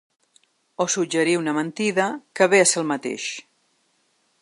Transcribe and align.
O 0.85 0.85
suggerir 0.95 1.37
una 1.41 1.53
mentida, 1.59 2.07
que 2.35 2.49
ve 2.53 2.59
a 2.63 2.69
ser 2.71 2.83
el 2.85 2.91
mateix. 2.93 3.31